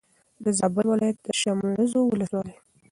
د 0.43 0.45
زابل 0.59 0.85
ولایت 0.89 1.17
د 1.21 1.27
شملزو 1.41 1.99
ولسوالي 2.07 2.55